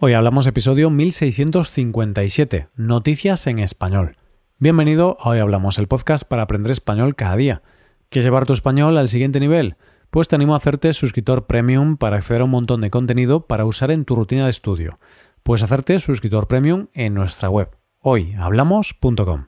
[0.00, 4.16] Hoy hablamos episodio 1657, Noticias en Español.
[4.60, 7.62] Bienvenido a Hoy Hablamos, el podcast para aprender español cada día.
[8.08, 9.74] ¿Quieres llevar tu español al siguiente nivel?
[10.10, 13.64] Pues te animo a hacerte suscriptor premium para acceder a un montón de contenido para
[13.64, 15.00] usar en tu rutina de estudio.
[15.42, 19.46] Puedes hacerte suscriptor premium en nuestra web, hoyhablamos.com.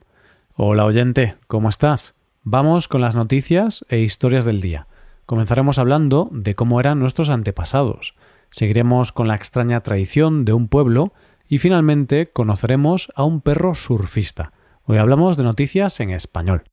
[0.55, 2.13] Hola oyente, ¿cómo estás?
[2.43, 4.87] Vamos con las noticias e historias del día.
[5.25, 8.15] Comenzaremos hablando de cómo eran nuestros antepasados
[8.51, 11.13] Seguiremos con la extraña tradición de un pueblo
[11.47, 14.51] y finalmente conoceremos a un perro surfista.
[14.83, 16.65] Hoy hablamos de noticias en español.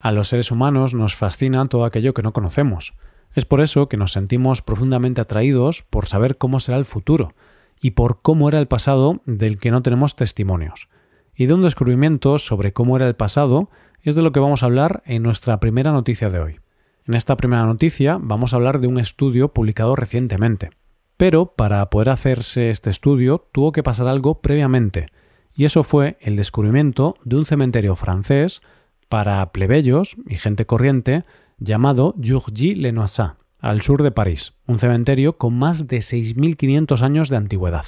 [0.00, 2.94] A los seres humanos nos fascina todo aquello que no conocemos.
[3.32, 7.34] Es por eso que nos sentimos profundamente atraídos por saber cómo será el futuro
[7.80, 10.88] y por cómo era el pasado del que no tenemos testimonios.
[11.32, 13.70] Y de un descubrimiento sobre cómo era el pasado
[14.02, 16.60] es de lo que vamos a hablar en nuestra primera noticia de hoy.
[17.06, 20.70] En esta primera noticia vamos a hablar de un estudio publicado recientemente.
[21.16, 25.06] Pero para poder hacerse este estudio tuvo que pasar algo previamente,
[25.54, 28.62] y eso fue el descubrimiento de un cementerio francés
[29.08, 31.24] para plebeyos y gente corriente
[31.58, 37.84] llamado Jurgy-le-Noisat, al sur de París, un cementerio con más de 6.500 años de antigüedad.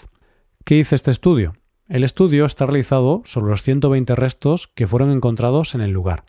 [0.65, 1.55] ¿Qué dice este estudio?
[1.89, 6.25] El estudio está realizado sobre los 120 restos que fueron encontrados en el lugar,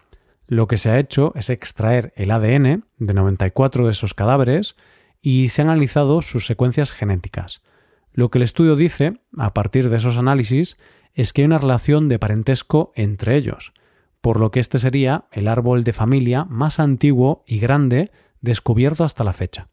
[0.48, 4.76] lo que se ha hecho es extraer el ADN de 94 de esos cadáveres
[5.22, 7.62] y se han analizado sus secuencias genéticas.
[8.14, 10.78] Lo que el estudio dice, a partir de esos análisis,
[11.14, 13.74] es que hay una relación de parentesco entre ellos,
[14.22, 19.24] por lo que este sería el árbol de familia más antiguo y grande descubierto hasta
[19.24, 19.70] la fecha.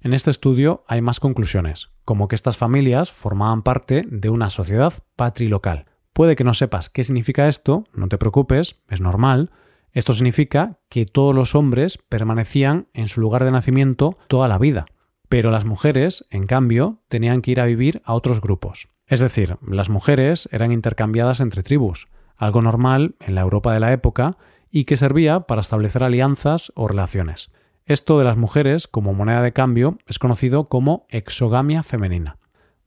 [0.00, 4.92] En este estudio hay más conclusiones, como que estas familias formaban parte de una sociedad
[5.16, 5.86] patrilocal.
[6.12, 9.50] Puede que no sepas qué significa esto, no te preocupes, es normal,
[9.94, 14.86] esto significa que todos los hombres permanecían en su lugar de nacimiento toda la vida,
[15.28, 18.88] pero las mujeres, en cambio, tenían que ir a vivir a otros grupos.
[19.06, 23.92] Es decir, las mujeres eran intercambiadas entre tribus, algo normal en la Europa de la
[23.92, 24.36] época
[24.70, 27.50] y que servía para establecer alianzas o relaciones.
[27.86, 32.38] Esto de las mujeres como moneda de cambio es conocido como exogamia femenina.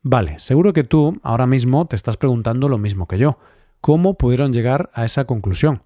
[0.01, 3.37] Vale, seguro que tú ahora mismo te estás preguntando lo mismo que yo.
[3.79, 5.83] ¿Cómo pudieron llegar a esa conclusión?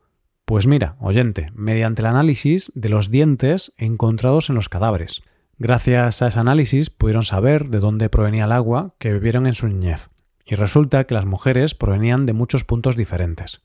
[0.51, 5.23] Pues mira, oyente, mediante el análisis de los dientes encontrados en los cadáveres.
[5.57, 9.69] Gracias a ese análisis pudieron saber de dónde provenía el agua que bebieron en su
[9.69, 10.09] niñez.
[10.45, 13.61] Y resulta que las mujeres provenían de muchos puntos diferentes.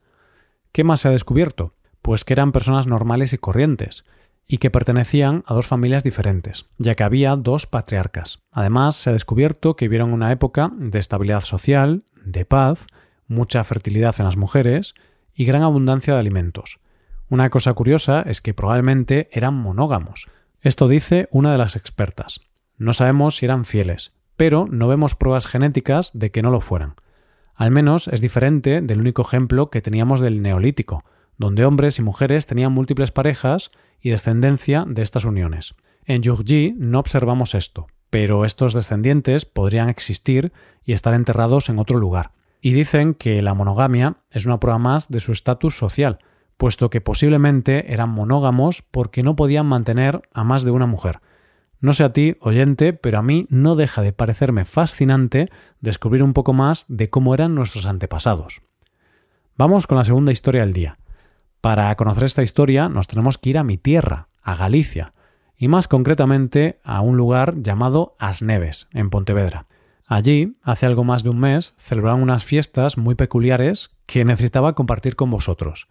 [0.70, 1.74] ¿Qué más se ha descubierto?
[2.02, 4.04] Pues que eran personas normales y corrientes,
[4.46, 8.44] y que pertenecían a dos familias diferentes, ya que había dos patriarcas.
[8.52, 12.86] Además, se ha descubierto que vivieron una época de estabilidad social, de paz,
[13.26, 14.94] mucha fertilidad en las mujeres,
[15.36, 16.80] y gran abundancia de alimentos.
[17.28, 20.28] Una cosa curiosa es que probablemente eran monógamos.
[20.60, 22.40] Esto dice una de las expertas.
[22.78, 26.94] No sabemos si eran fieles, pero no vemos pruebas genéticas de que no lo fueran.
[27.54, 31.04] Al menos es diferente del único ejemplo que teníamos del Neolítico,
[31.36, 33.70] donde hombres y mujeres tenían múltiples parejas
[34.00, 35.74] y descendencia de estas uniones.
[36.04, 40.52] En Yurji no observamos esto, pero estos descendientes podrían existir
[40.84, 45.08] y estar enterrados en otro lugar y dicen que la monogamia es una prueba más
[45.08, 46.18] de su estatus social,
[46.56, 51.20] puesto que posiblemente eran monógamos porque no podían mantener a más de una mujer.
[51.80, 55.50] No sé a ti, oyente, pero a mí no deja de parecerme fascinante
[55.80, 58.62] descubrir un poco más de cómo eran nuestros antepasados.
[59.56, 60.98] Vamos con la segunda historia del día.
[61.60, 65.12] Para conocer esta historia nos tenemos que ir a mi tierra, a Galicia,
[65.56, 69.66] y más concretamente a un lugar llamado Asneves, en Pontevedra.
[70.06, 75.16] Allí, hace algo más de un mes, celebraron unas fiestas muy peculiares que necesitaba compartir
[75.16, 75.88] con vosotros.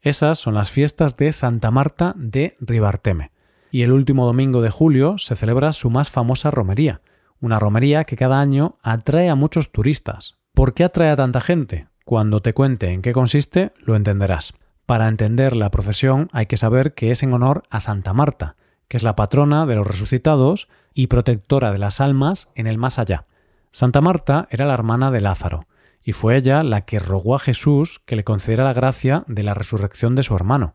[0.00, 3.30] Esas son las fiestas de Santa Marta de Ribarteme.
[3.70, 7.00] Y el último domingo de julio se celebra su más famosa romería,
[7.40, 10.36] una romería que cada año atrae a muchos turistas.
[10.52, 11.86] ¿Por qué atrae a tanta gente?
[12.04, 14.52] Cuando te cuente en qué consiste, lo entenderás.
[14.84, 18.56] Para entender la procesión hay que saber que es en honor a Santa Marta,
[18.88, 22.98] que es la patrona de los resucitados y protectora de las almas en el más
[22.98, 23.26] allá.
[23.74, 25.66] Santa Marta era la hermana de Lázaro,
[26.00, 29.52] y fue ella la que rogó a Jesús que le concediera la gracia de la
[29.52, 30.74] resurrección de su hermano.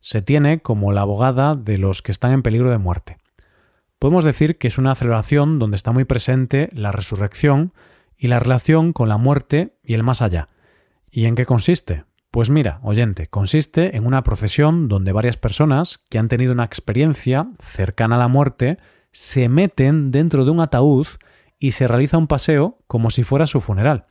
[0.00, 3.18] Se tiene como la abogada de los que están en peligro de muerte.
[3.98, 7.74] Podemos decir que es una celebración donde está muy presente la resurrección
[8.16, 10.48] y la relación con la muerte y el más allá.
[11.10, 12.04] ¿Y en qué consiste?
[12.30, 17.50] Pues mira, oyente, consiste en una procesión donde varias personas que han tenido una experiencia
[17.60, 18.78] cercana a la muerte
[19.12, 21.08] se meten dentro de un ataúd
[21.58, 24.06] y se realiza un paseo como si fuera su funeral.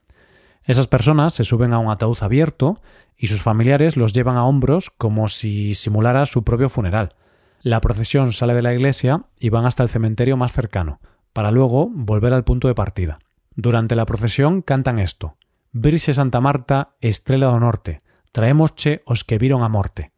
[0.64, 2.82] Esas personas se suben a un ataúd abierto
[3.16, 7.16] y sus familiares los llevan a hombros como si simulara su propio funeral.
[7.62, 11.00] La procesión sale de la iglesia y van hasta el cementerio más cercano,
[11.34, 13.20] para luego volver al punto de partida.
[13.56, 15.38] Durante la procesión cantan esto:
[15.72, 18.00] Virxe Santa Marta, estrella do norte,
[18.32, 20.12] traemosche os que vieron a morte,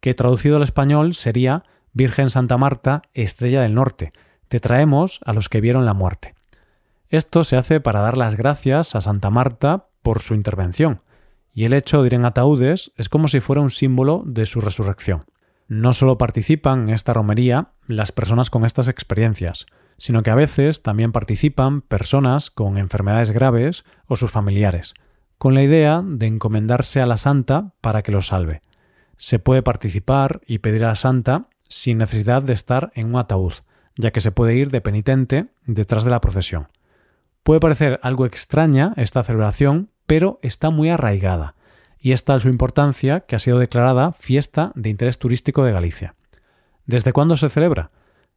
[0.00, 4.10] que traducido al español sería Virgen Santa Marta, estrella del norte,
[4.48, 6.34] te traemos a los que vieron la muerte.
[7.14, 11.02] Esto se hace para dar las gracias a Santa Marta por su intervención,
[11.52, 14.60] y el hecho de ir en ataúdes es como si fuera un símbolo de su
[14.60, 15.22] resurrección.
[15.68, 19.66] No solo participan en esta romería las personas con estas experiencias,
[19.96, 24.92] sino que a veces también participan personas con enfermedades graves o sus familiares,
[25.38, 28.60] con la idea de encomendarse a la santa para que los salve.
[29.18, 33.52] Se puede participar y pedir a la santa sin necesidad de estar en un ataúd,
[33.94, 36.66] ya que se puede ir de penitente detrás de la procesión.
[37.44, 41.54] Puede parecer algo extraña esta celebración, pero está muy arraigada,
[42.00, 46.14] y es tal su importancia que ha sido declarada fiesta de interés turístico de Galicia.
[46.86, 47.90] ¿Desde cuándo se celebra?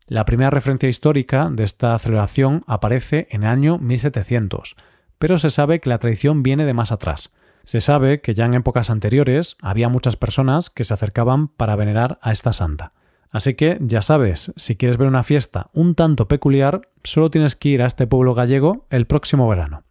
[0.07, 4.75] La primera referencia histórica de esta celebración aparece en el año 1700,
[5.17, 7.31] pero se sabe que la tradición viene de más atrás.
[7.63, 12.19] Se sabe que ya en épocas anteriores había muchas personas que se acercaban para venerar
[12.21, 12.91] a esta santa.
[13.29, 17.69] Así que ya sabes, si quieres ver una fiesta un tanto peculiar, solo tienes que
[17.69, 19.83] ir a este pueblo gallego el próximo verano.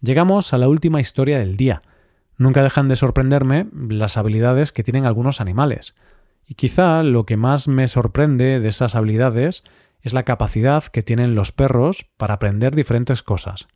[0.00, 1.80] Llegamos a la última historia del día.
[2.36, 5.94] Nunca dejan de sorprenderme las habilidades que tienen algunos animales.
[6.46, 9.62] Y quizá lo que más me sorprende de esas habilidades
[10.02, 13.66] es la capacidad que tienen los perros para aprender diferentes cosas.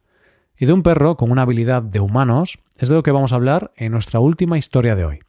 [0.58, 3.36] Y de un perro con una habilidad de humanos es de lo que vamos a
[3.36, 5.20] hablar en nuestra última historia de hoy.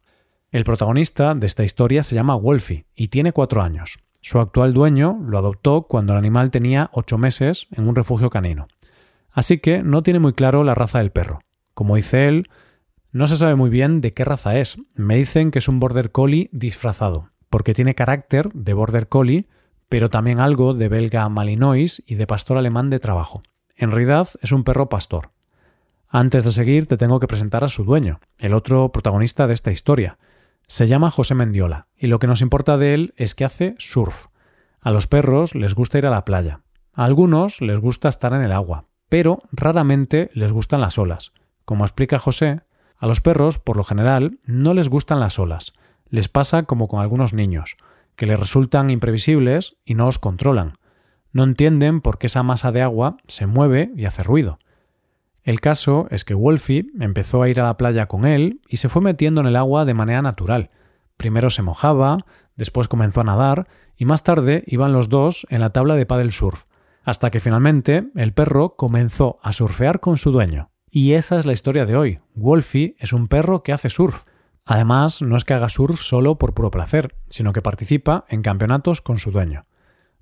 [0.52, 4.00] El protagonista de esta historia se llama Wolfie y tiene cuatro años.
[4.20, 8.66] Su actual dueño lo adoptó cuando el animal tenía ocho meses en un refugio canino.
[9.30, 11.38] Así que no tiene muy claro la raza del perro.
[11.72, 12.48] Como dice él,
[13.12, 14.76] no se sabe muy bien de qué raza es.
[14.96, 19.46] Me dicen que es un border collie disfrazado, porque tiene carácter de border collie,
[19.88, 23.40] pero también algo de belga malinois y de pastor alemán de trabajo.
[23.76, 25.30] En realidad es un perro pastor.
[26.08, 29.70] Antes de seguir te tengo que presentar a su dueño, el otro protagonista de esta
[29.70, 30.18] historia,
[30.70, 34.26] se llama José Mendiola y lo que nos importa de él es que hace surf.
[34.80, 36.60] A los perros les gusta ir a la playa.
[36.94, 41.32] A algunos les gusta estar en el agua, pero raramente les gustan las olas.
[41.64, 42.60] Como explica José,
[42.96, 45.72] a los perros, por lo general, no les gustan las olas.
[46.08, 47.76] Les pasa como con algunos niños,
[48.14, 50.74] que les resultan imprevisibles y no os controlan.
[51.32, 54.56] No entienden por qué esa masa de agua se mueve y hace ruido.
[55.50, 58.88] El caso es que Wolfie empezó a ir a la playa con él y se
[58.88, 60.70] fue metiendo en el agua de manera natural.
[61.16, 62.18] Primero se mojaba,
[62.54, 63.66] después comenzó a nadar
[63.96, 66.66] y más tarde iban los dos en la tabla de paddle surf,
[67.02, 70.70] hasta que finalmente el perro comenzó a surfear con su dueño.
[70.88, 72.20] Y esa es la historia de hoy.
[72.36, 74.22] Wolfie es un perro que hace surf.
[74.64, 79.00] Además, no es que haga surf solo por puro placer, sino que participa en campeonatos
[79.00, 79.66] con su dueño.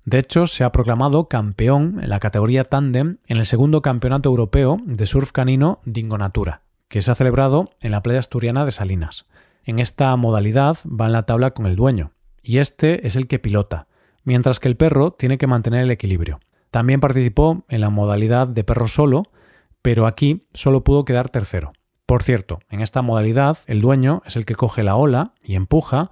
[0.09, 4.79] De hecho, se ha proclamado campeón en la categoría tándem en el segundo campeonato europeo
[4.83, 9.27] de surf canino Dingo Natura, que se ha celebrado en la playa asturiana de Salinas.
[9.65, 13.37] En esta modalidad va en la tabla con el dueño, y este es el que
[13.37, 13.85] pilota,
[14.23, 16.39] mientras que el perro tiene que mantener el equilibrio.
[16.71, 19.27] También participó en la modalidad de perro solo,
[19.83, 21.71] pero aquí solo pudo quedar tercero.
[22.07, 26.09] Por cierto, en esta modalidad el dueño es el que coge la ola y empuja,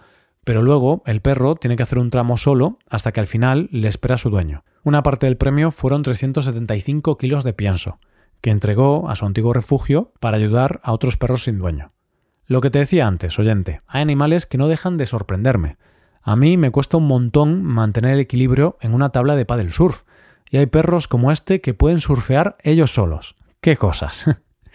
[0.48, 3.90] pero luego el perro tiene que hacer un tramo solo hasta que al final le
[3.90, 4.64] espera a su dueño.
[4.82, 8.00] Una parte del premio fueron 375 kilos de pienso,
[8.40, 11.92] que entregó a su antiguo refugio para ayudar a otros perros sin dueño.
[12.46, 15.76] Lo que te decía antes, oyente, hay animales que no dejan de sorprenderme.
[16.22, 20.04] A mí me cuesta un montón mantener el equilibrio en una tabla de paddle surf,
[20.50, 23.36] y hay perros como este que pueden surfear ellos solos.
[23.60, 24.24] ¡Qué cosas!